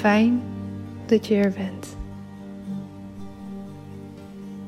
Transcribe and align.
Fijn 0.00 0.42
dat 1.06 1.26
je 1.26 1.34
er 1.34 1.52
bent. 1.52 1.96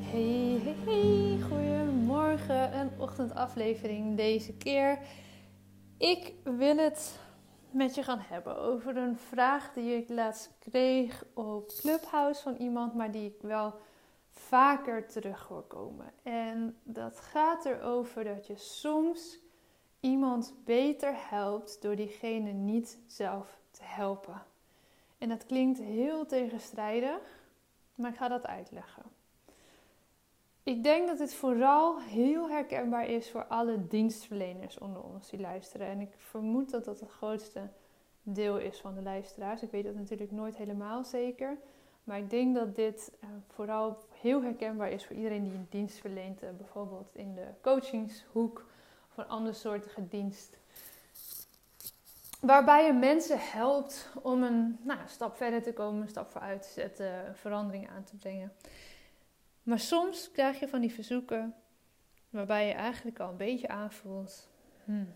Hey, 0.01 0.61
hey, 0.63 0.77
hey. 0.85 1.41
Goedemorgen. 1.49 2.79
Een 2.79 2.91
ochtendaflevering 2.99 4.17
deze 4.17 4.53
keer. 4.53 4.99
Ik 5.99 6.33
wil 6.45 6.77
het 6.77 7.19
met 7.71 7.95
je 7.95 8.03
gaan 8.03 8.21
hebben 8.21 8.59
over 8.59 8.97
een 8.97 9.17
vraag 9.17 9.73
die 9.75 9.97
ik 9.97 10.09
laatst 10.09 10.51
kreeg 10.59 11.25
op 11.35 11.73
Clubhouse 11.81 12.43
van 12.43 12.55
iemand, 12.57 12.95
maar 12.95 13.11
die 13.11 13.27
ik 13.27 13.43
wel 13.43 13.75
vaker 14.31 15.07
terug 15.07 15.47
hoor 15.49 15.63
komen. 15.63 16.13
En 16.23 16.77
dat 16.83 17.21
gaat 17.21 17.65
erover 17.65 18.25
dat 18.25 18.47
je 18.47 18.57
soms 18.57 19.39
iemand 20.01 20.55
beter 20.65 21.15
helpt 21.17 21.83
door 21.83 21.97
diegene 21.97 22.53
niet 22.53 22.99
zelf 23.07 23.61
te 23.71 23.83
helpen. 23.85 24.43
En 25.23 25.29
dat 25.29 25.47
klinkt 25.47 25.79
heel 25.79 26.27
tegenstrijdig, 26.27 27.21
maar 27.95 28.11
ik 28.11 28.17
ga 28.17 28.29
dat 28.29 28.47
uitleggen. 28.47 29.03
Ik 30.63 30.83
denk 30.83 31.07
dat 31.07 31.19
dit 31.19 31.35
vooral 31.35 32.01
heel 32.01 32.51
herkenbaar 32.51 33.07
is 33.07 33.31
voor 33.31 33.45
alle 33.45 33.87
dienstverleners 33.87 34.79
onder 34.79 35.03
ons 35.03 35.31
die 35.31 35.41
luisteren. 35.41 35.87
En 35.87 36.01
ik 36.01 36.13
vermoed 36.17 36.71
dat 36.71 36.85
dat 36.85 37.01
het 37.01 37.11
grootste 37.11 37.69
deel 38.23 38.59
is 38.59 38.81
van 38.81 38.95
de 38.95 39.03
luisteraars. 39.03 39.63
Ik 39.63 39.71
weet 39.71 39.85
dat 39.85 39.95
natuurlijk 39.95 40.31
nooit 40.31 40.57
helemaal 40.57 41.05
zeker. 41.05 41.59
Maar 42.05 42.19
ik 42.19 42.31
denk 42.31 42.55
dat 42.55 42.77
dit 42.77 43.13
eh, 43.21 43.29
vooral 43.49 43.99
heel 44.11 44.43
herkenbaar 44.43 44.91
is 44.91 45.07
voor 45.07 45.17
iedereen 45.17 45.43
die 45.43 45.53
een 45.53 45.67
dienst 45.71 45.99
verleent. 45.99 46.43
Eh, 46.43 46.51
bijvoorbeeld 46.57 47.11
in 47.15 47.35
de 47.35 47.47
coachingshoek 47.61 48.67
of 49.11 49.17
een 49.17 49.29
andere 49.29 49.55
soortige 49.55 50.09
dienst. 50.09 50.59
Waarbij 52.43 52.87
je 52.87 52.93
mensen 52.93 53.39
helpt 53.41 54.11
om 54.23 54.43
een 54.43 54.79
nou, 54.83 55.01
stap 55.07 55.37
verder 55.37 55.63
te 55.63 55.73
komen, 55.73 56.03
een 56.03 56.09
stap 56.09 56.31
vooruit 56.31 56.63
te 56.63 56.69
zetten, 56.69 57.27
een 57.27 57.37
verandering 57.37 57.91
aan 57.91 58.05
te 58.05 58.17
brengen. 58.17 58.53
Maar 59.63 59.79
soms 59.79 60.31
krijg 60.31 60.61
je 60.61 60.69
van 60.69 60.81
die 60.81 60.93
verzoeken 60.93 61.55
waarbij 62.31 62.67
je 62.67 62.73
eigenlijk 62.73 63.21
al 63.21 63.29
een 63.29 63.37
beetje 63.37 63.69
aanvoelt: 63.69 64.49
hmm, 64.85 65.15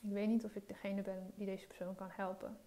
ik 0.00 0.12
weet 0.12 0.28
niet 0.28 0.44
of 0.44 0.54
ik 0.54 0.68
degene 0.68 1.02
ben 1.02 1.32
die 1.34 1.46
deze 1.46 1.66
persoon 1.66 1.94
kan 1.94 2.10
helpen. 2.10 2.58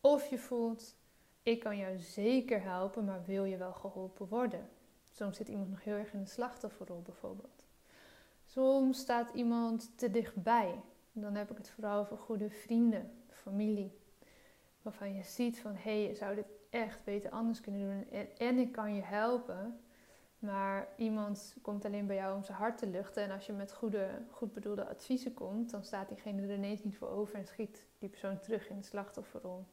Of 0.00 0.26
je 0.26 0.38
voelt: 0.38 0.96
ik 1.42 1.60
kan 1.60 1.76
jou 1.76 1.98
zeker 1.98 2.62
helpen, 2.62 3.04
maar 3.04 3.24
wil 3.24 3.44
je 3.44 3.56
wel 3.56 3.72
geholpen 3.72 4.28
worden? 4.28 4.68
Soms 5.12 5.36
zit 5.36 5.48
iemand 5.48 5.70
nog 5.70 5.84
heel 5.84 5.96
erg 5.96 6.12
in 6.12 6.22
de 6.22 6.30
slachtofferrol 6.30 7.02
bijvoorbeeld. 7.02 7.64
Soms 8.44 8.98
staat 8.98 9.30
iemand 9.34 9.98
te 9.98 10.10
dichtbij. 10.10 10.74
Dan 11.16 11.34
heb 11.34 11.50
ik 11.50 11.56
het 11.56 11.70
vooral 11.70 11.98
over 11.98 12.16
goede 12.16 12.50
vrienden, 12.50 13.10
familie. 13.28 13.98
Waarvan 14.82 15.14
je 15.14 15.22
ziet 15.22 15.60
van, 15.60 15.74
hé, 15.74 15.80
hey, 15.80 16.08
je 16.08 16.14
zou 16.14 16.34
dit 16.34 16.46
echt 16.70 17.04
beter 17.04 17.30
anders 17.30 17.60
kunnen 17.60 17.80
doen. 17.80 18.10
En, 18.10 18.36
en 18.36 18.58
ik 18.58 18.72
kan 18.72 18.94
je 18.94 19.02
helpen. 19.02 19.80
Maar 20.38 20.88
iemand 20.96 21.56
komt 21.62 21.84
alleen 21.84 22.06
bij 22.06 22.16
jou 22.16 22.36
om 22.36 22.44
zijn 22.44 22.58
hart 22.58 22.78
te 22.78 22.86
luchten. 22.86 23.22
En 23.22 23.30
als 23.30 23.46
je 23.46 23.52
met 23.52 23.72
goede, 23.72 24.08
goed 24.30 24.52
bedoelde 24.52 24.88
adviezen 24.88 25.34
komt, 25.34 25.70
dan 25.70 25.84
staat 25.84 26.08
diegene 26.08 26.42
er 26.42 26.54
ineens 26.54 26.82
niet 26.82 26.96
voor 26.96 27.08
over 27.08 27.34
en 27.34 27.46
schiet 27.46 27.86
die 27.98 28.08
persoon 28.08 28.40
terug 28.40 28.68
in 28.68 28.76
de 28.76 28.84
slachtofferrol. 28.84 29.64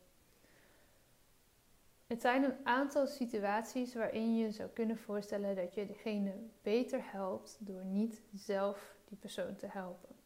Het 2.07 2.21
zijn 2.21 2.43
een 2.43 2.57
aantal 2.63 3.07
situaties 3.07 3.93
waarin 3.93 4.37
je 4.37 4.51
zou 4.51 4.69
kunnen 4.69 4.97
voorstellen 4.97 5.55
dat 5.55 5.73
je 5.73 5.85
degene 5.85 6.33
beter 6.61 7.11
helpt 7.11 7.57
door 7.59 7.85
niet 7.85 8.21
zelf 8.33 8.95
die 9.05 9.17
persoon 9.17 9.55
te 9.55 9.67
helpen. 9.67 10.20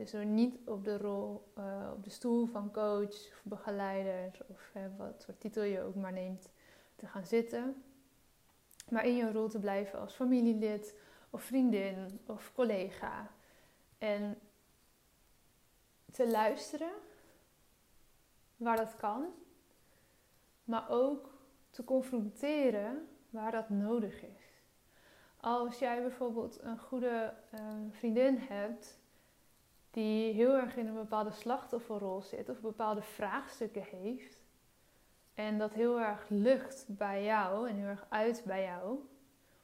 Dus 0.00 0.10
door 0.10 0.24
niet 0.24 0.58
op 0.64 0.84
de 0.84 0.98
rol, 0.98 1.52
uh, 1.58 1.90
op 1.92 2.04
de 2.04 2.10
stoel 2.10 2.46
van 2.46 2.72
coach 2.72 3.08
of 3.08 3.40
begeleider 3.42 4.30
of 4.46 4.70
uh, 4.76 4.82
wat 4.96 5.24
voor 5.24 5.38
titel 5.38 5.62
je 5.62 5.82
ook 5.82 5.94
maar 5.94 6.12
neemt 6.12 6.50
te 6.96 7.06
gaan 7.06 7.26
zitten. 7.26 7.82
Maar 8.88 9.06
in 9.06 9.16
je 9.16 9.32
rol 9.32 9.48
te 9.48 9.58
blijven 9.58 9.98
als 9.98 10.14
familielid 10.14 10.94
of 11.30 11.42
vriendin 11.42 12.20
of 12.26 12.52
collega. 12.54 13.30
En 13.98 14.38
te 16.12 16.30
luisteren 16.30 16.92
waar 18.56 18.76
dat 18.76 18.96
kan 18.96 19.26
maar 20.64 20.90
ook 20.90 21.34
te 21.70 21.84
confronteren 21.84 23.08
waar 23.30 23.52
dat 23.52 23.68
nodig 23.68 24.22
is. 24.22 24.62
Als 25.36 25.78
jij 25.78 26.00
bijvoorbeeld 26.00 26.62
een 26.62 26.78
goede 26.78 27.34
ehm, 27.50 27.90
vriendin 27.90 28.36
hebt 28.38 28.99
die 29.90 30.32
heel 30.32 30.54
erg 30.54 30.76
in 30.76 30.86
een 30.86 30.94
bepaalde 30.94 31.32
slachtofferrol 31.32 32.22
zit 32.22 32.48
of 32.48 32.60
bepaalde 32.60 33.02
vraagstukken 33.02 33.82
heeft 33.82 34.38
en 35.34 35.58
dat 35.58 35.74
heel 35.74 36.00
erg 36.00 36.26
lucht 36.28 36.84
bij 36.88 37.24
jou 37.24 37.68
en 37.68 37.76
heel 37.76 37.86
erg 37.86 38.06
uit 38.08 38.42
bij 38.46 38.62
jou, 38.62 38.98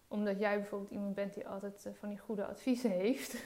omdat 0.09 0.39
jij 0.39 0.59
bijvoorbeeld 0.61 0.91
iemand 0.91 1.15
bent 1.15 1.35
die 1.35 1.49
altijd 1.49 1.87
eh, 1.87 1.93
van 1.95 2.09
die 2.09 2.19
goede 2.19 2.47
adviezen 2.47 2.91
heeft. 2.91 3.35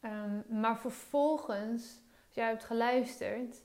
Ehm, 0.00 0.60
maar 0.60 0.78
vervolgens, 0.78 1.82
als 2.26 2.34
jij 2.34 2.48
hebt 2.48 2.64
geluisterd 2.64 3.62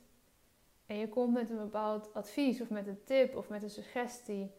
en 0.86 0.98
je 0.98 1.10
komt 1.10 1.34
met 1.34 1.50
een 1.50 1.58
bepaald 1.58 2.14
advies 2.14 2.62
of 2.62 2.70
met 2.70 2.88
een 2.88 3.04
tip 3.04 3.36
of 3.36 3.50
met 3.50 3.64
een 3.64 3.70
suggestie, 3.70 4.52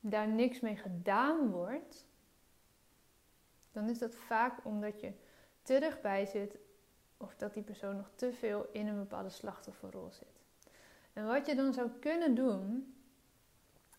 daar 0.00 0.28
niks 0.28 0.60
mee 0.60 0.76
gedaan 0.76 1.50
wordt, 1.50 2.06
dan 3.72 3.88
is 3.88 3.98
dat 3.98 4.14
vaak 4.14 4.64
omdat 4.64 5.00
je 5.00 5.12
te 5.66 5.78
dichtbij 5.78 6.26
zit 6.26 6.58
of 7.16 7.36
dat 7.36 7.54
die 7.54 7.62
persoon 7.62 7.96
nog 7.96 8.10
te 8.14 8.32
veel 8.32 8.66
in 8.72 8.86
een 8.86 8.98
bepaalde 8.98 9.28
slachtofferrol 9.28 10.10
zit. 10.10 10.42
En 11.12 11.26
wat 11.26 11.46
je 11.46 11.54
dan 11.54 11.72
zou 11.72 11.90
kunnen 12.00 12.34
doen, 12.34 12.94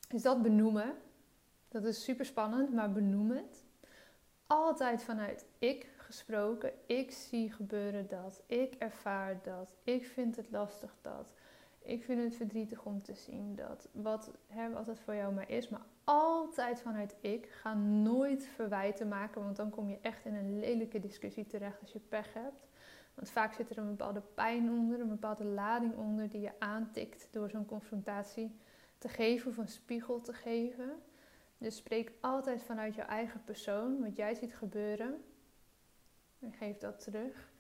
is 0.10 0.22
dat 0.22 0.42
benoemen. 0.42 0.98
Dat 1.68 1.86
is 1.86 2.04
super 2.04 2.26
spannend, 2.26 2.74
maar 2.74 2.92
benoem 2.92 3.32
het. 3.32 3.66
Altijd 4.48 5.04
vanuit 5.04 5.46
ik 5.60 5.90
gesproken. 5.98 6.72
Ik 6.86 7.12
zie 7.12 7.52
gebeuren 7.52 8.08
dat. 8.08 8.44
Ik 8.46 8.74
ervaar 8.74 9.44
dat. 9.44 9.74
Ik 9.84 10.06
vind 10.06 10.36
het 10.36 10.52
lastig 10.52 10.96
dat. 11.02 11.34
Ik 11.88 12.04
vind 12.04 12.24
het 12.24 12.36
verdrietig 12.36 12.86
om 12.86 13.02
te 13.02 13.14
zien 13.14 13.56
dat. 13.56 13.88
Wat, 13.92 14.32
hè, 14.48 14.70
wat 14.70 14.88
het 14.88 15.00
voor 15.00 15.16
jou 15.16 15.34
maar 15.34 15.50
is. 15.50 15.70
Maar 15.70 15.86
altijd 16.04 16.82
vanuit 16.82 17.16
ik. 17.20 17.46
Ga 17.46 17.74
nooit 17.74 18.46
verwijten 18.46 19.08
maken, 19.08 19.44
want 19.44 19.56
dan 19.56 19.70
kom 19.70 19.90
je 19.90 19.98
echt 20.02 20.26
in 20.26 20.36
een 20.36 20.60
lelijke 20.60 21.00
discussie 21.00 21.46
terecht 21.46 21.82
als 21.82 21.92
je 21.92 22.00
pech 22.00 22.34
hebt. 22.34 22.68
Want 23.14 23.30
vaak 23.30 23.54
zit 23.54 23.70
er 23.70 23.78
een 23.78 23.88
bepaalde 23.88 24.22
pijn 24.22 24.70
onder, 24.70 25.00
een 25.00 25.08
bepaalde 25.08 25.46
lading 25.46 25.96
onder 25.96 26.30
die 26.30 26.42
je 26.42 26.60
aantikt 26.60 27.28
door 27.32 27.50
zo'n 27.50 27.66
confrontatie 27.66 28.56
te 28.98 29.10
geven 29.10 29.52
of 29.52 29.58
een 29.58 29.68
spiegel 29.68 30.22
te 30.22 30.34
geven. 30.34 30.92
Dus 31.58 31.76
spreek 31.76 32.12
altijd 32.22 32.64
vanuit 32.64 32.96
je 32.96 33.02
eigen 33.02 33.44
persoon, 33.44 34.02
wat 34.02 34.16
jij 34.16 34.36
ziet 34.36 34.56
gebeuren. 34.56 35.24
En 36.40 36.54
geef 36.54 36.78
dat 36.78 37.00
terug. 37.00 37.52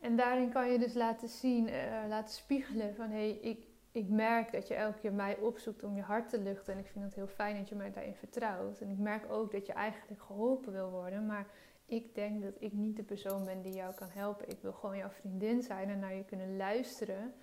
En 0.00 0.16
daarin 0.16 0.50
kan 0.50 0.70
je 0.70 0.78
dus 0.78 0.94
laten 0.94 1.28
zien, 1.28 1.68
uh, 1.68 2.04
laten 2.08 2.34
spiegelen 2.34 2.94
van 2.94 3.10
hé, 3.10 3.16
hey, 3.16 3.30
ik, 3.30 3.66
ik 3.92 4.08
merk 4.08 4.52
dat 4.52 4.68
je 4.68 4.74
elke 4.74 4.98
keer 4.98 5.12
mij 5.12 5.36
opzoekt 5.36 5.84
om 5.84 5.96
je 5.96 6.02
hart 6.02 6.28
te 6.28 6.40
luchten. 6.40 6.72
En 6.72 6.78
ik 6.78 6.86
vind 6.86 7.04
het 7.04 7.14
heel 7.14 7.26
fijn 7.26 7.56
dat 7.56 7.68
je 7.68 7.74
mij 7.74 7.90
daarin 7.90 8.14
vertrouwt. 8.14 8.80
En 8.80 8.90
ik 8.90 8.98
merk 8.98 9.32
ook 9.32 9.52
dat 9.52 9.66
je 9.66 9.72
eigenlijk 9.72 10.22
geholpen 10.22 10.72
wil 10.72 10.90
worden. 10.90 11.26
Maar 11.26 11.46
ik 11.86 12.14
denk 12.14 12.42
dat 12.42 12.54
ik 12.58 12.72
niet 12.72 12.96
de 12.96 13.02
persoon 13.02 13.44
ben 13.44 13.62
die 13.62 13.72
jou 13.72 13.94
kan 13.94 14.08
helpen. 14.10 14.48
Ik 14.48 14.58
wil 14.62 14.72
gewoon 14.72 14.96
jouw 14.96 15.10
vriendin 15.10 15.62
zijn 15.62 15.88
en 15.88 15.98
naar 15.98 16.14
je 16.14 16.24
kunnen 16.24 16.56
luisteren. 16.56 17.34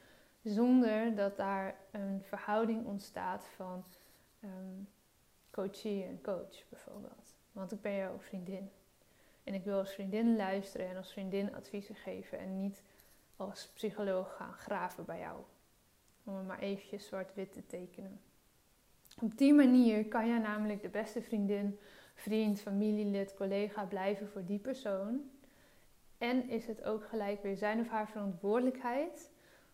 Zonder 0.43 1.15
dat 1.15 1.37
daar 1.37 1.75
een 1.91 2.21
verhouding 2.21 2.85
ontstaat 2.85 3.45
van 3.55 3.85
um, 4.43 4.89
coachie 5.51 6.03
en 6.03 6.21
coach 6.21 6.69
bijvoorbeeld. 6.69 7.35
Want 7.51 7.71
ik 7.71 7.81
ben 7.81 7.95
jouw 7.95 8.19
vriendin. 8.19 8.71
En 9.47 9.53
ik 9.53 9.63
wil 9.63 9.77
als 9.77 9.93
vriendin 9.93 10.35
luisteren 10.35 10.87
en 10.87 10.97
als 10.97 11.11
vriendin 11.11 11.55
adviezen 11.55 11.95
geven. 11.95 12.39
En 12.39 12.61
niet 12.61 12.83
als 13.35 13.67
psycholoog 13.73 14.35
gaan 14.35 14.53
graven 14.53 15.05
bij 15.05 15.19
jou. 15.19 15.39
Om 16.23 16.35
het 16.35 16.47
maar 16.47 16.59
eventjes 16.59 17.05
zwart-wit 17.05 17.53
te 17.53 17.65
tekenen. 17.65 18.19
Op 19.21 19.37
die 19.37 19.53
manier 19.53 20.05
kan 20.05 20.27
jij 20.27 20.37
namelijk 20.37 20.81
de 20.81 20.89
beste 20.89 21.21
vriendin 21.21 21.79
vriend, 22.13 22.59
familielid, 22.59 23.33
collega 23.33 23.85
blijven 23.85 24.27
voor 24.27 24.45
die 24.45 24.59
persoon. 24.59 25.29
En 26.17 26.49
is 26.49 26.65
het 26.67 26.83
ook 26.83 27.05
gelijk 27.05 27.43
weer 27.43 27.57
zijn 27.57 27.79
of 27.79 27.87
haar 27.87 28.09
verantwoordelijkheid 28.09 29.29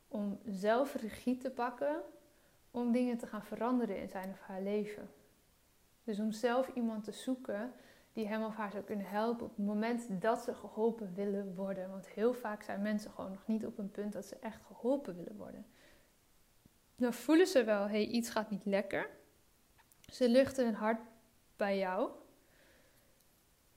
om 0.08 0.40
zelf 0.46 0.96
regie 0.96 1.38
te 1.38 1.50
pakken 1.50 2.02
om 2.72 2.92
dingen 2.92 3.18
te 3.18 3.28
gaan 3.28 3.44
veranderen 3.44 3.98
in 3.98 4.10
zijn 4.10 4.30
of 4.30 4.40
haar 4.40 4.62
leven. 4.62 5.10
Dus 6.04 6.20
om 6.20 6.32
zelf 6.32 6.68
iemand 6.74 7.04
te 7.04 7.12
zoeken 7.12 7.74
die 8.14 8.28
hem 8.28 8.44
of 8.44 8.56
haar 8.56 8.72
zou 8.72 8.84
kunnen 8.84 9.06
helpen 9.06 9.46
op 9.46 9.56
het 9.56 9.66
moment 9.66 10.22
dat 10.22 10.44
ze 10.44 10.54
geholpen 10.54 11.14
willen 11.14 11.56
worden. 11.56 11.90
Want 11.90 12.08
heel 12.08 12.34
vaak 12.34 12.64
zijn 12.64 12.82
mensen 12.82 13.12
gewoon 13.12 13.32
nog 13.32 13.48
niet 13.48 13.66
op 13.66 13.78
een 13.78 13.92
punt 13.92 14.14
dat 14.14 14.26
ze 14.26 14.36
echt 14.36 14.62
geholpen 14.68 15.16
willen 15.16 15.36
worden. 15.36 15.66
Dan 16.96 17.14
voelen 17.14 17.48
ze 17.48 17.64
wel, 17.64 17.82
hé, 17.82 17.88
hey, 17.88 18.06
iets 18.06 18.30
gaat 18.30 18.50
niet 18.50 18.66
lekker. 18.66 19.10
Ze 20.12 20.30
luchten 20.30 20.66
hun 20.66 20.76
hart 20.76 21.02
bij 21.56 21.78
jou. 21.78 22.10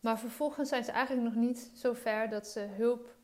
Maar 0.01 0.19
vervolgens 0.19 0.69
zijn 0.69 0.85
ze 0.85 0.91
eigenlijk 0.91 1.35
nog 1.35 1.45
niet 1.45 1.71
zo 1.75 1.93
ver 1.93 2.29
dat 2.29 2.47
ze 2.47 2.61
hulp 2.61 3.15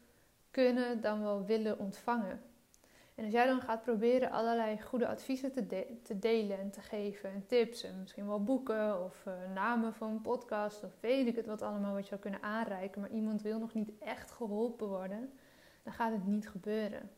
kunnen 0.50 1.00
dan 1.00 1.22
wel 1.22 1.44
willen 1.44 1.78
ontvangen. 1.78 2.42
En 3.14 3.24
als 3.24 3.32
jij 3.32 3.46
dan 3.46 3.60
gaat 3.60 3.82
proberen 3.82 4.30
allerlei 4.30 4.80
goede 4.80 5.08
adviezen 5.08 5.52
te, 5.52 5.86
te 6.02 6.18
delen 6.18 6.58
en 6.58 6.70
te 6.70 6.80
geven, 6.80 7.30
en 7.30 7.46
tips 7.46 7.82
en 7.82 8.00
misschien 8.00 8.26
wel 8.26 8.44
boeken 8.44 9.04
of 9.04 9.24
uh, 9.26 9.34
namen 9.54 9.94
van 9.94 10.20
podcast 10.20 10.84
of 10.84 10.92
weet 11.00 11.26
ik 11.26 11.36
het 11.36 11.46
wat 11.46 11.62
allemaal 11.62 11.92
wat 11.92 12.02
je 12.02 12.08
zou 12.08 12.20
kunnen 12.20 12.42
aanreiken, 12.42 13.00
maar 13.00 13.10
iemand 13.10 13.42
wil 13.42 13.58
nog 13.58 13.74
niet 13.74 13.90
echt 13.98 14.30
geholpen 14.30 14.88
worden, 14.88 15.32
dan 15.82 15.92
gaat 15.92 16.12
het 16.12 16.26
niet 16.26 16.48
gebeuren. 16.48 17.10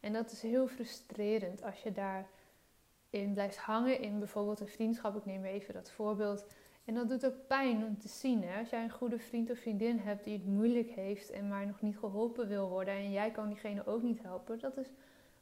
En 0.00 0.12
dat 0.12 0.30
is 0.30 0.42
heel 0.42 0.68
frustrerend 0.68 1.62
als 1.62 1.82
je 1.82 1.92
daarin 1.92 3.32
blijft 3.32 3.56
hangen 3.56 4.00
in 4.00 4.18
bijvoorbeeld 4.18 4.60
een 4.60 4.68
vriendschap. 4.68 5.16
Ik 5.16 5.24
neem 5.24 5.44
even 5.44 5.74
dat 5.74 5.90
voorbeeld 5.90 6.46
en 6.84 6.94
dat 6.94 7.08
doet 7.08 7.26
ook 7.26 7.46
pijn 7.46 7.84
om 7.84 7.98
te 7.98 8.08
zien. 8.08 8.42
Hè? 8.42 8.58
Als 8.58 8.70
jij 8.70 8.82
een 8.82 8.90
goede 8.90 9.18
vriend 9.18 9.50
of 9.50 9.58
vriendin 9.58 9.98
hebt 9.98 10.24
die 10.24 10.32
het 10.32 10.46
moeilijk 10.46 10.90
heeft 10.90 11.30
en 11.30 11.48
maar 11.48 11.66
nog 11.66 11.80
niet 11.80 11.98
geholpen 11.98 12.48
wil 12.48 12.68
worden 12.68 12.94
en 12.94 13.12
jij 13.12 13.30
kan 13.30 13.48
diegene 13.48 13.86
ook 13.86 14.02
niet 14.02 14.22
helpen, 14.22 14.58
dat 14.58 14.76
is 14.76 14.88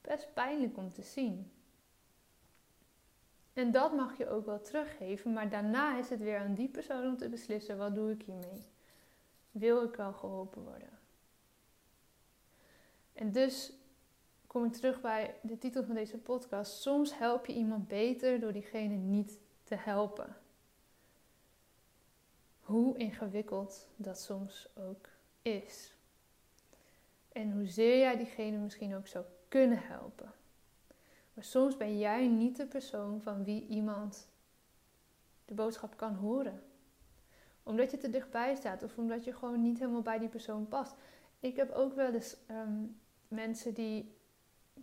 best 0.07 0.35
pijnlijk 0.35 0.77
om 0.77 0.93
te 0.93 1.03
zien. 1.03 1.53
En 3.53 3.71
dat 3.71 3.93
mag 3.93 4.19
je 4.19 4.29
ook 4.29 4.47
wel 4.47 4.61
teruggeven, 4.61 5.33
maar 5.33 5.51
daarna 5.51 5.99
is 5.99 6.11
het 6.11 6.21
weer 6.21 6.39
aan 6.39 6.55
die 6.55 6.69
persoon 6.69 7.07
om 7.07 7.17
te 7.17 7.29
beslissen: 7.29 7.79
wat 7.79 7.95
doe 7.95 8.11
ik 8.11 8.23
hiermee? 8.23 8.67
Wil 9.51 9.85
ik 9.85 9.95
wel 9.95 10.13
geholpen 10.13 10.63
worden? 10.63 10.99
En 13.13 13.33
dus 13.33 13.73
kom 14.47 14.65
ik 14.65 14.73
terug 14.73 15.01
bij 15.01 15.35
de 15.43 15.59
titel 15.59 15.85
van 15.85 15.95
deze 15.95 16.19
podcast. 16.19 16.81
Soms 16.81 17.19
help 17.19 17.47
je 17.47 17.53
iemand 17.53 17.89
beter 17.89 18.41
door 18.41 18.53
diegene 18.53 18.95
niet 18.95 19.39
te 19.65 19.75
helpen 19.75 20.37
hoe 22.65 22.99
ingewikkeld 22.99 23.89
dat 23.97 24.21
soms 24.21 24.69
ook 24.75 25.09
is. 25.43 25.95
En 27.33 27.53
hoezeer 27.53 27.99
jij 27.99 28.17
diegene 28.17 28.57
misschien 28.57 28.97
ook 28.97 29.07
zou 29.07 29.25
kunnen 29.55 29.83
helpen. 29.83 30.33
Maar 31.35 31.45
soms 31.45 31.77
ben 31.77 31.99
jij 31.99 32.29
niet 32.29 32.57
de 32.57 32.67
persoon 32.67 33.21
van 33.23 33.45
wie 33.45 33.67
iemand 33.67 34.29
de 35.45 35.55
boodschap 35.55 35.97
kan 35.97 36.15
horen. 36.15 36.63
Omdat 37.63 37.91
je 37.91 37.97
te 37.97 38.11
dichtbij 38.11 38.55
staat 38.55 38.83
of 38.83 38.99
omdat 38.99 39.25
je 39.25 39.33
gewoon 39.33 39.63
niet 39.63 39.79
helemaal 39.79 40.03
bij 40.03 40.19
die 40.19 40.29
persoon 40.29 40.69
past. 40.69 40.95
Ik 41.41 41.57
heb 41.57 41.71
ook 41.71 41.95
wel 41.95 42.13
eens 42.13 42.37
ehm, 42.47 42.85
mensen 43.29 43.75
die 43.75 44.17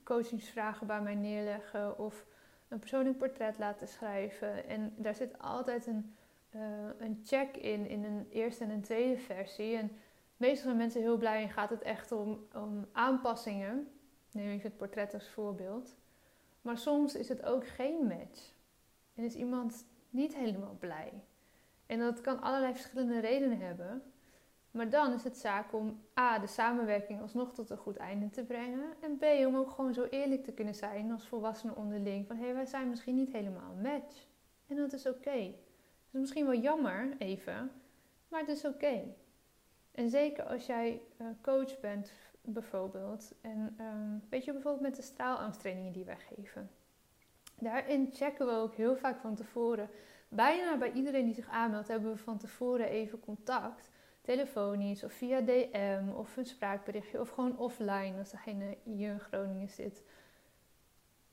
coachingsvragen 0.03 0.87
bij 0.87 1.01
mij 1.01 1.15
neerleggen 1.15 1.99
of 1.99 2.25
een 2.67 2.79
persoonlijk 2.79 3.17
portret 3.17 3.57
laten 3.57 3.87
schrijven. 3.87 4.67
En 4.67 4.93
daar 4.97 5.15
zit 5.15 5.39
altijd 5.39 5.87
een 5.87 6.15
uh, 6.55 6.61
een 6.97 7.21
check-in 7.23 7.87
in 7.87 8.03
een 8.03 8.27
eerste 8.29 8.63
en 8.63 8.69
een 8.69 8.81
tweede 8.81 9.17
versie. 9.17 9.77
En 9.77 9.91
meestal 10.37 10.63
zijn 10.63 10.77
mensen 10.77 11.01
heel 11.01 11.17
blij 11.17 11.41
en 11.41 11.49
gaat 11.49 11.69
het 11.69 11.81
echt 11.81 12.11
om, 12.11 12.47
om 12.53 12.87
aanpassingen. 12.91 14.00
Neem 14.31 14.47
even 14.47 14.69
het 14.69 14.77
portret 14.77 15.13
als 15.13 15.29
voorbeeld. 15.29 15.95
Maar 16.61 16.77
soms 16.77 17.15
is 17.15 17.29
het 17.29 17.43
ook 17.43 17.67
geen 17.67 18.07
match. 18.07 18.53
En 19.15 19.23
is 19.23 19.35
iemand 19.35 19.85
niet 20.09 20.35
helemaal 20.35 20.75
blij. 20.79 21.23
En 21.85 21.99
dat 21.99 22.21
kan 22.21 22.41
allerlei 22.41 22.73
verschillende 22.73 23.19
redenen 23.19 23.59
hebben. 23.59 24.03
Maar 24.71 24.89
dan 24.89 25.13
is 25.13 25.23
het 25.23 25.37
zaak 25.37 25.73
om 25.73 26.01
A, 26.19 26.39
de 26.39 26.47
samenwerking 26.47 27.21
alsnog 27.21 27.53
tot 27.53 27.69
een 27.69 27.77
goed 27.77 27.97
einde 27.97 28.29
te 28.29 28.43
brengen. 28.43 28.93
En 28.99 29.17
B, 29.17 29.23
om 29.23 29.55
ook 29.55 29.71
gewoon 29.71 29.93
zo 29.93 30.03
eerlijk 30.03 30.43
te 30.43 30.51
kunnen 30.53 30.75
zijn 30.75 31.11
als 31.11 31.27
volwassenen 31.27 31.75
onderling. 31.75 32.27
Van 32.27 32.35
hé, 32.35 32.43
hey, 32.43 32.53
wij 32.53 32.65
zijn 32.65 32.89
misschien 32.89 33.15
niet 33.15 33.31
helemaal 33.31 33.71
een 33.71 33.81
match. 33.81 34.27
En 34.67 34.75
dat 34.75 34.93
is 34.93 35.07
oké 35.07 35.53
is 36.11 36.19
misschien 36.19 36.45
wel 36.45 36.59
jammer 36.59 37.15
even, 37.17 37.71
maar 38.27 38.39
het 38.39 38.49
is 38.49 38.65
oké. 38.65 39.03
En 39.91 40.09
zeker 40.09 40.43
als 40.43 40.65
jij 40.65 41.01
uh, 41.21 41.27
coach 41.41 41.79
bent 41.79 42.13
bijvoorbeeld. 42.41 43.33
En 43.41 43.77
um, 43.79 44.23
weet 44.29 44.45
je 44.45 44.51
bijvoorbeeld 44.51 44.83
met 44.83 44.95
de 44.95 45.01
straalangsttrainingen 45.01 45.93
die 45.93 46.05
wij 46.05 46.17
geven. 46.17 46.69
Daarin 47.59 48.09
checken 48.13 48.45
we 48.45 48.51
ook 48.51 48.73
heel 48.73 48.95
vaak 48.95 49.19
van 49.19 49.35
tevoren. 49.35 49.89
Bijna 50.29 50.77
bij 50.77 50.91
iedereen 50.91 51.25
die 51.25 51.33
zich 51.33 51.49
aanmeldt 51.49 51.87
hebben 51.87 52.11
we 52.11 52.17
van 52.17 52.37
tevoren 52.37 52.89
even 52.89 53.19
contact. 53.19 53.89
Telefonisch 54.21 55.03
of 55.03 55.13
via 55.13 55.41
DM 55.41 56.09
of 56.15 56.37
een 56.37 56.45
spraakberichtje 56.45 57.19
of 57.19 57.29
gewoon 57.29 57.57
offline 57.57 58.17
als 58.17 58.31
degene 58.31 58.77
hier 58.83 59.11
in 59.11 59.19
Groningen 59.19 59.69
zit 59.69 60.03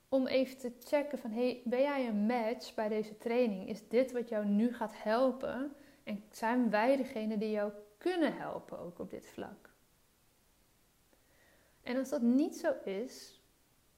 om 0.08 0.26
even 0.26 0.58
te 0.58 0.72
checken 0.84 1.18
van 1.18 1.30
hey, 1.30 1.60
ben 1.64 1.80
jij 1.80 2.06
een 2.06 2.26
match 2.26 2.74
bij 2.74 2.88
deze 2.88 3.18
training? 3.18 3.68
Is 3.68 3.88
dit 3.88 4.12
wat 4.12 4.28
jou 4.28 4.46
nu 4.46 4.74
gaat 4.74 5.02
helpen? 5.02 5.72
En 6.04 6.24
zijn 6.30 6.70
wij 6.70 6.96
degene 6.96 7.38
die 7.38 7.50
jou 7.50 7.72
kunnen 7.98 8.36
helpen 8.36 8.78
ook 8.78 8.98
op 8.98 9.10
dit 9.10 9.26
vlak? 9.26 9.67
En 11.88 11.96
als 11.96 12.08
dat 12.08 12.22
niet 12.22 12.56
zo 12.56 12.72
is, 12.84 13.40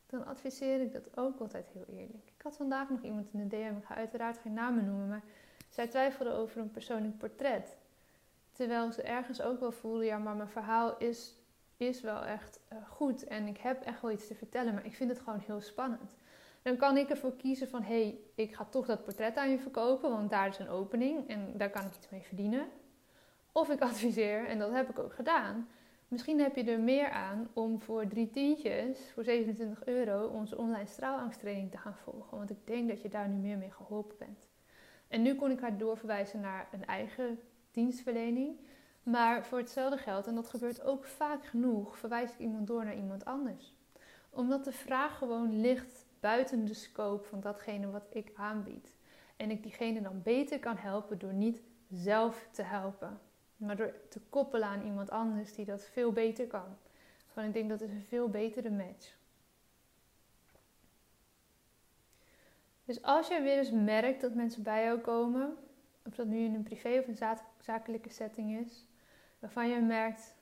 dan 0.07 0.27
adviseer 0.27 0.81
ik 0.81 0.93
dat 0.93 1.17
ook 1.17 1.41
altijd 1.41 1.67
heel 1.73 1.85
eerlijk. 1.89 2.33
Ik 2.37 2.43
had 2.43 2.57
vandaag 2.57 2.91
nog 2.91 3.03
iemand 3.03 3.33
in 3.33 3.49
de 3.49 3.57
DM, 3.57 3.77
ik 3.77 3.85
ga 3.85 3.95
uiteraard 3.95 4.39
geen 4.39 4.53
namen 4.53 4.85
noemen, 4.85 5.09
maar 5.09 5.23
zij 5.69 5.87
twijfelde 5.87 6.33
over 6.33 6.61
een 6.61 6.71
persoonlijk 6.71 7.19
portret. 7.19 7.77
Terwijl 8.53 8.93
ze 8.93 9.03
ergens 9.03 9.43
ook 9.43 9.61
wel 9.61 9.73
voelde, 9.73 10.05
ja, 10.05 10.19
maar 10.19 10.37
mijn 10.37 10.49
verhaal 10.49 10.99
is, 10.99 11.35
is 11.77 12.01
wel 12.01 12.25
echt 12.25 12.61
uh, 12.73 12.79
goed 12.89 13.25
en 13.25 13.47
ik 13.47 13.59
heb 13.59 13.83
echt 13.83 14.01
wel 14.01 14.11
iets 14.11 14.27
te 14.27 14.35
vertellen, 14.35 14.75
maar 14.75 14.87
ik 14.87 14.95
vind 14.95 15.11
het 15.11 15.21
gewoon 15.21 15.41
heel 15.47 15.61
spannend. 15.61 16.15
Dan 16.63 16.77
kan 16.77 16.97
ik 16.97 17.11
ervoor 17.11 17.37
kiezen 17.37 17.69
van, 17.69 17.83
hé, 17.83 18.03
hey, 18.03 18.19
ik 18.35 18.55
ga 18.55 18.65
toch 18.65 18.87
dat 18.87 19.05
portret 19.05 19.37
aan 19.37 19.51
je 19.51 19.59
verkopen, 19.59 20.11
want 20.11 20.31
daar 20.31 20.49
is 20.49 20.59
een 20.59 20.69
opening 20.69 21.29
en 21.29 21.53
daar 21.57 21.71
kan 21.71 21.85
ik 21.85 21.97
iets 21.97 22.09
mee 22.11 22.23
verdienen. 22.23 22.69
Of 23.53 23.69
ik 23.71 23.81
adviseer, 23.91 24.47
en 24.47 24.59
dat 24.59 24.73
heb 24.73 24.91
ik 24.91 24.99
ook 24.99 25.15
gedaan, 25.15 25.69
misschien 26.11 26.41
heb 26.41 26.57
je 26.57 26.65
er 26.65 26.81
meer 26.81 27.11
aan 27.11 27.49
om 27.53 27.81
voor 27.81 28.07
drie 28.07 28.31
tientjes, 28.31 29.11
voor 29.15 29.25
27 29.25 29.85
euro, 29.85 30.27
onze 30.27 30.59
online 30.59 30.87
straalangsttraining 30.87 31.71
te 31.71 31.79
gaan 31.79 31.97
volgen. 31.97 32.37
Want 32.37 32.51
ik 32.51 32.67
denk 32.67 32.89
dat 32.89 33.03
je 33.03 33.09
daar 33.09 33.29
nu 33.29 33.37
meer 33.37 33.59
mee 33.59 33.71
geholpen 33.71 34.17
bent. 34.19 34.49
En 35.09 35.23
nu 35.23 35.35
kon 35.35 35.51
ik 35.51 35.61
haar 35.61 35.79
doorverwijzen 35.79 36.41
naar 36.41 36.69
een 36.73 36.85
eigen 36.85 37.39
dienstverlening. 37.71 38.61
Maar 39.03 39.45
voor 39.45 39.59
hetzelfde 39.59 39.99
geld, 39.99 40.27
en 40.27 40.35
dat 40.35 40.49
gebeurt 40.49 40.83
ook 40.83 41.05
vaak 41.05 41.45
genoeg, 41.45 41.99
verwijs 41.99 42.33
ik 42.33 42.39
iemand 42.39 42.67
door 42.67 42.85
naar 42.85 42.97
iemand 42.97 43.25
anders. 43.25 43.75
Omdat 44.31 44.65
de 44.65 44.73
vraag 44.73 45.19
gewoon 45.19 45.61
ligt 45.61 46.07
buiten 46.21 46.65
de 46.65 46.75
scope 46.75 47.29
van 47.29 47.41
datgene 47.41 47.91
wat 47.91 48.07
ik 48.11 48.31
aanbied. 48.35 48.93
En 49.37 49.51
ik 49.51 49.63
diegene 49.63 50.03
dan 50.03 50.23
beter 50.23 50.59
kan 50.59 50.77
helpen 50.77 51.19
door 51.19 51.33
niet 51.33 51.63
zelf 51.89 52.49
te 52.51 52.63
helpen. 52.63 53.21
Maar 53.61 53.77
door 53.77 53.95
te 54.09 54.21
koppelen 54.29 54.69
aan 54.69 54.83
iemand 54.83 55.11
anders 55.11 55.55
die 55.55 55.65
dat 55.65 55.85
veel 55.85 56.13
beter 56.13 56.47
kan. 56.47 56.77
Gewoon, 57.27 57.49
ik 57.49 57.55
denk 57.55 57.69
dat 57.69 57.81
is 57.81 57.91
een 57.91 58.05
veel 58.05 58.29
betere 58.29 58.71
match. 58.71 59.19
Dus 62.85 63.03
als 63.03 63.29
jij 63.29 63.43
weer 63.43 63.59
eens 63.59 63.71
merkt 63.71 64.21
dat 64.21 64.35
mensen 64.35 64.63
bij 64.63 64.85
jou 64.85 64.99
komen, 64.99 65.57
of 66.07 66.15
dat 66.15 66.27
nu 66.27 66.39
in 66.39 66.55
een 66.55 66.63
privé 66.63 66.99
of 66.99 67.07
een 67.07 67.39
zakelijke 67.59 68.11
setting 68.11 68.67
is, 68.67 68.85
waarvan 69.39 69.69
je 69.69 69.81
merkt, 69.81 70.35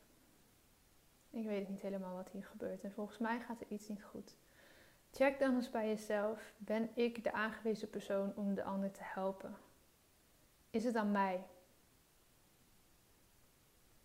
ik 1.31 1.47
weet 1.47 1.69
niet 1.69 1.81
helemaal 1.81 2.15
wat 2.15 2.29
hier 2.29 2.45
gebeurt 2.45 2.85
en 2.85 2.93
volgens 2.93 3.19
mij 3.19 3.41
gaat 3.41 3.61
er 3.61 3.67
iets 3.69 3.89
niet 3.89 4.05
goed. 4.05 4.37
Check 5.13 5.39
dan 5.39 5.55
eens 5.55 5.71
bij 5.71 5.89
jezelf, 5.89 6.53
ben 6.57 6.91
ik 6.95 7.25
de 7.25 7.33
aangewezen 7.33 7.91
persoon 7.91 8.33
om 8.37 8.55
de 8.55 8.65
ander 8.65 8.91
te 8.91 9.03
helpen? 9.03 9.57
Is 10.71 10.85
het 10.85 10.97
aan 10.97 11.11
mij? 11.11 11.41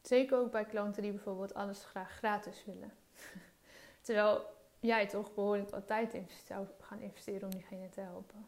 Zeker 0.03 0.38
ook 0.38 0.51
bij 0.51 0.65
klanten 0.65 1.01
die 1.01 1.12
bijvoorbeeld 1.12 1.53
alles 1.53 1.83
graag 1.83 2.12
gratis 2.12 2.65
willen. 2.65 2.91
Terwijl 4.01 4.45
jij 4.79 5.07
toch 5.07 5.33
behoorlijk 5.33 5.69
wat 5.69 5.88
tijd 5.88 6.17
zou 6.45 6.67
gaan 6.79 7.00
investeren 7.00 7.43
om 7.43 7.50
diegene 7.50 7.89
te 7.89 8.01
helpen. 8.01 8.45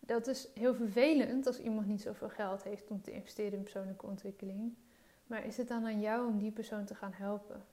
Dat 0.00 0.26
is 0.26 0.48
heel 0.54 0.74
vervelend 0.74 1.46
als 1.46 1.58
iemand 1.58 1.86
niet 1.86 2.02
zoveel 2.02 2.28
geld 2.28 2.62
heeft 2.62 2.90
om 2.90 3.02
te 3.02 3.12
investeren 3.12 3.52
in 3.52 3.62
persoonlijke 3.62 4.06
ontwikkeling. 4.06 4.74
Maar 5.26 5.44
is 5.44 5.56
het 5.56 5.68
dan 5.68 5.84
aan 5.84 6.00
jou 6.00 6.26
om 6.26 6.38
die 6.38 6.52
persoon 6.52 6.84
te 6.84 6.94
gaan 6.94 7.12
helpen? 7.12 7.64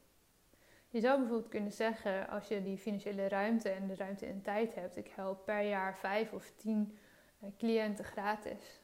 Je 0.90 1.00
zou 1.00 1.20
bijvoorbeeld 1.20 1.50
kunnen 1.50 1.72
zeggen, 1.72 2.30
als 2.30 2.48
je 2.48 2.64
die 2.64 2.78
financiële 2.78 3.28
ruimte 3.28 3.70
en 3.70 3.88
de 3.88 3.96
ruimte 3.96 4.26
en 4.26 4.42
tijd 4.42 4.76
hebt, 4.76 4.98
ik 4.98 5.08
help 5.08 5.46
per 5.46 5.62
jaar 5.62 5.98
vijf 5.98 6.32
of 6.34 6.52
tien 6.56 6.98
eh, 7.40 7.50
cliënten 7.58 8.06
gratis. 8.06 8.82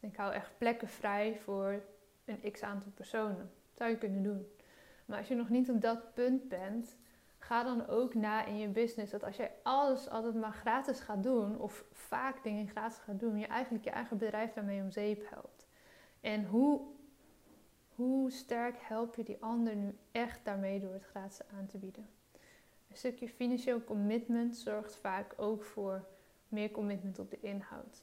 Ik 0.00 0.16
hou 0.16 0.32
echt 0.32 0.58
plekken 0.58 0.88
vrij 0.88 1.36
voor 1.36 1.82
een 2.24 2.52
x 2.52 2.62
aantal 2.62 2.92
personen. 2.94 3.50
Zou 3.72 3.90
je 3.90 3.98
kunnen 3.98 4.22
doen. 4.22 4.46
Maar 5.04 5.18
als 5.18 5.28
je 5.28 5.34
nog 5.34 5.48
niet 5.48 5.70
op 5.70 5.80
dat 5.80 6.14
punt 6.14 6.48
bent, 6.48 6.96
ga 7.38 7.62
dan 7.62 7.86
ook 7.86 8.14
na 8.14 8.44
in 8.44 8.58
je 8.58 8.68
business 8.68 9.10
dat 9.10 9.24
als 9.24 9.36
jij 9.36 9.52
alles 9.62 10.08
altijd 10.08 10.34
maar 10.34 10.52
gratis 10.52 11.00
gaat 11.00 11.22
doen, 11.22 11.58
of 11.58 11.84
vaak 11.92 12.42
dingen 12.42 12.68
gratis 12.68 12.98
gaat 12.98 13.20
doen, 13.20 13.38
je 13.38 13.46
eigenlijk 13.46 13.84
je 13.84 13.90
eigen 13.90 14.18
bedrijf 14.18 14.52
daarmee 14.52 14.82
om 14.82 14.90
zeep 14.90 15.30
helpt. 15.30 15.66
En 16.20 16.44
hoe, 16.44 16.80
hoe 17.94 18.30
sterk 18.30 18.76
help 18.78 19.14
je 19.14 19.22
die 19.22 19.42
ander 19.42 19.76
nu 19.76 19.96
echt 20.12 20.44
daarmee 20.44 20.80
door 20.80 20.92
het 20.92 21.04
gratis 21.04 21.40
aan 21.58 21.66
te 21.66 21.78
bieden? 21.78 22.08
Een 22.90 22.96
stukje 22.96 23.28
financieel 23.28 23.84
commitment 23.84 24.56
zorgt 24.56 24.96
vaak 24.96 25.34
ook 25.36 25.64
voor 25.64 26.04
meer 26.48 26.70
commitment 26.70 27.18
op 27.18 27.30
de 27.30 27.40
inhoud. 27.40 28.02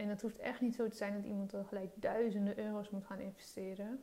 En 0.00 0.08
het 0.08 0.22
hoeft 0.22 0.38
echt 0.38 0.60
niet 0.60 0.74
zo 0.74 0.88
te 0.88 0.96
zijn 0.96 1.14
dat 1.14 1.24
iemand 1.24 1.50
dan 1.50 1.64
gelijk 1.64 1.90
duizenden 1.94 2.58
euro's 2.58 2.90
moet 2.90 3.04
gaan 3.04 3.20
investeren. 3.20 4.02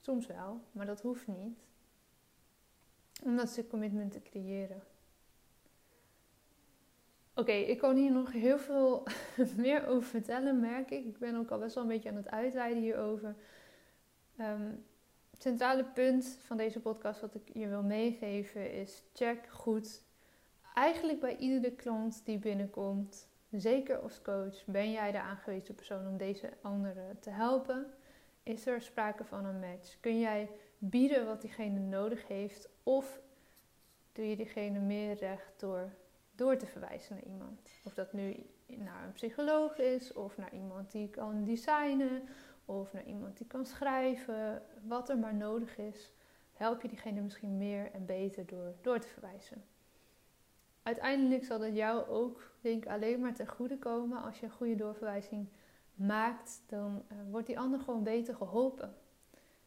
Soms 0.00 0.26
wel, 0.26 0.60
maar 0.70 0.86
dat 0.86 1.00
hoeft 1.00 1.26
niet. 1.26 1.58
Om 3.24 3.36
dat 3.36 3.48
stuk 3.48 3.68
commitment 3.68 4.12
te 4.12 4.22
creëren. 4.22 4.82
Oké, 7.34 7.52
ik 7.52 7.78
kan 7.78 7.96
hier 7.96 8.12
nog 8.12 8.32
heel 8.32 8.58
veel 8.58 9.06
meer 9.56 9.86
over 9.86 10.08
vertellen, 10.08 10.60
merk 10.60 10.90
ik. 10.90 11.04
Ik 11.04 11.18
ben 11.18 11.36
ook 11.36 11.50
al 11.50 11.58
best 11.58 11.74
wel 11.74 11.84
een 11.84 11.90
beetje 11.90 12.08
aan 12.08 12.16
het 12.16 12.30
uitweiden 12.30 12.82
hierover. 12.82 13.36
Um, 14.40 14.84
het 15.30 15.42
centrale 15.42 15.84
punt 15.84 16.38
van 16.42 16.56
deze 16.56 16.80
podcast 16.80 17.20
wat 17.20 17.34
ik 17.34 17.50
je 17.54 17.68
wil 17.68 17.82
meegeven 17.82 18.72
is: 18.72 19.02
check 19.12 19.48
goed. 19.48 20.04
Eigenlijk 20.74 21.20
bij 21.20 21.36
iedere 21.36 21.74
klant 21.74 22.24
die 22.24 22.38
binnenkomt, 22.38 23.28
zeker 23.60 23.98
als 23.98 24.22
coach, 24.22 24.64
ben 24.66 24.90
jij 24.90 25.12
de 25.12 25.20
aangewezen 25.20 25.74
persoon 25.74 26.06
om 26.06 26.16
deze 26.16 26.52
anderen 26.62 27.18
te 27.20 27.30
helpen? 27.30 27.86
Is 28.42 28.66
er 28.66 28.82
sprake 28.82 29.24
van 29.24 29.44
een 29.44 29.60
match? 29.60 30.00
Kun 30.00 30.20
jij 30.20 30.50
bieden 30.78 31.26
wat 31.26 31.40
diegene 31.40 31.78
nodig 31.78 32.28
heeft? 32.28 32.68
Of 32.82 33.20
doe 34.12 34.28
je 34.28 34.36
diegene 34.36 34.78
meer 34.78 35.14
recht 35.14 35.60
door 35.60 35.90
door 36.34 36.56
te 36.56 36.66
verwijzen 36.66 37.14
naar 37.14 37.24
iemand? 37.24 37.60
Of 37.84 37.94
dat 37.94 38.12
nu 38.12 38.46
naar 38.66 39.04
een 39.04 39.12
psycholoog 39.12 39.78
is, 39.78 40.12
of 40.12 40.36
naar 40.36 40.54
iemand 40.54 40.90
die 40.90 41.08
kan 41.08 41.44
designen, 41.44 42.28
of 42.64 42.92
naar 42.92 43.04
iemand 43.04 43.36
die 43.36 43.46
kan 43.46 43.66
schrijven, 43.66 44.62
wat 44.82 45.08
er 45.08 45.18
maar 45.18 45.34
nodig 45.34 45.78
is, 45.78 46.12
help 46.52 46.82
je 46.82 46.88
diegene 46.88 47.20
misschien 47.20 47.56
meer 47.56 47.90
en 47.92 48.06
beter 48.06 48.46
door 48.46 48.74
door 48.80 48.98
te 48.98 49.08
verwijzen. 49.08 49.64
Uiteindelijk 50.82 51.44
zal 51.44 51.58
dat 51.58 51.76
jou 51.76 52.08
ook, 52.08 52.50
denk 52.60 52.84
ik, 52.84 52.90
alleen 52.90 53.20
maar 53.20 53.34
ten 53.34 53.46
goede 53.48 53.78
komen 53.78 54.22
als 54.22 54.40
je 54.40 54.46
een 54.46 54.52
goede 54.52 54.74
doorverwijzing 54.74 55.48
maakt. 55.94 56.62
Dan 56.66 57.02
uh, 57.12 57.18
wordt 57.30 57.46
die 57.46 57.58
ander 57.58 57.80
gewoon 57.80 58.02
beter 58.02 58.34
geholpen. 58.34 58.94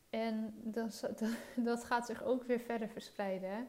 En 0.10 0.54
dat, 0.64 1.10
dat, 1.56 1.84
gaat 1.84 2.06
zich 2.06 2.24
ook 2.24 2.44
weer 2.44 2.60
verder 2.60 2.90
verspreiden. 2.90 3.50
Hè? 3.50 3.64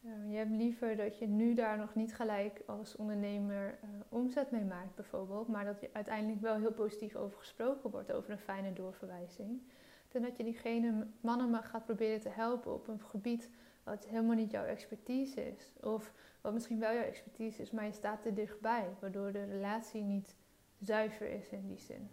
Uh, 0.00 0.30
je 0.30 0.36
hebt 0.36 0.50
liever 0.50 0.96
dat 0.96 1.18
je 1.18 1.26
nu 1.26 1.54
daar 1.54 1.78
nog 1.78 1.94
niet 1.94 2.14
gelijk 2.14 2.62
als 2.66 2.96
ondernemer 2.96 3.78
uh, 3.84 3.90
omzet 4.08 4.50
mee 4.50 4.64
maakt, 4.64 4.94
bijvoorbeeld, 4.94 5.48
maar 5.48 5.64
dat 5.64 5.80
je 5.80 5.90
uiteindelijk 5.92 6.40
wel 6.40 6.56
heel 6.56 6.72
positief 6.72 7.16
over 7.16 7.38
gesproken 7.38 7.90
wordt, 7.90 8.12
over 8.12 8.30
een 8.30 8.38
fijne 8.38 8.72
doorverwijzing. 8.72 9.62
Dan 10.08 10.22
dat 10.22 10.36
je 10.36 10.44
diegene 10.44 11.06
mannen 11.20 11.62
gaat 11.62 11.84
proberen 11.84 12.20
te 12.20 12.28
helpen 12.28 12.74
op 12.74 12.88
een 12.88 13.00
gebied 13.00 13.50
wat 13.84 14.06
helemaal 14.06 14.36
niet 14.36 14.50
jouw 14.50 14.64
expertise 14.64 15.46
is. 15.46 15.72
Of 15.80 16.12
wat 16.40 16.52
misschien 16.52 16.78
wel 16.78 16.92
jouw 16.92 17.02
expertise 17.02 17.62
is, 17.62 17.70
maar 17.70 17.84
je 17.84 17.92
staat 17.92 18.24
er 18.24 18.34
dichtbij, 18.34 18.88
waardoor 19.00 19.32
de 19.32 19.44
relatie 19.44 20.02
niet 20.02 20.34
zuiver 20.80 21.30
is 21.30 21.48
in 21.48 21.66
die 21.66 21.78
zin. 21.78 22.08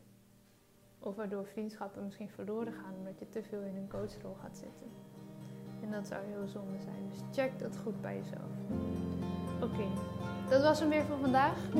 Of 0.99 1.15
waardoor 1.15 1.45
vriendschappen 1.45 2.03
misschien 2.03 2.29
verloren 2.29 2.73
gaan 2.73 2.93
omdat 2.97 3.19
je 3.19 3.29
te 3.29 3.43
veel 3.43 3.61
in 3.61 3.75
een 3.75 3.89
coachrol 3.89 4.37
gaat 4.41 4.57
zitten. 4.57 4.87
En 5.81 5.91
dat 5.91 6.07
zou 6.07 6.25
heel 6.25 6.47
zonde 6.47 6.79
zijn. 6.79 7.09
Dus 7.09 7.19
check 7.31 7.59
dat 7.59 7.77
goed 7.77 8.01
bij 8.01 8.15
jezelf. 8.15 8.51
Oké, 9.61 9.87
dat 10.49 10.61
was 10.61 10.79
hem 10.79 10.89
weer 10.89 11.03
voor 11.03 11.17
vandaag. 11.17 11.73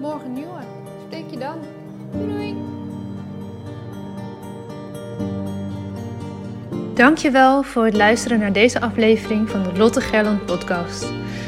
Morgen 0.00 0.32
nieuwe. 0.32 0.60
Spreek 1.04 1.30
je 1.30 1.38
dan. 1.38 1.58
Doei 2.12 2.28
doei! 2.28 2.76
Dankjewel 6.94 7.62
voor 7.62 7.84
het 7.84 7.96
luisteren 7.96 8.38
naar 8.38 8.52
deze 8.52 8.80
aflevering 8.80 9.50
van 9.50 9.62
de 9.62 9.72
Lotte 9.78 10.00
Gerland 10.00 10.46
podcast. 10.46 11.17